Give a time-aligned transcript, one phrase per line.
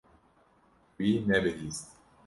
[0.97, 1.85] Wî nebihîst.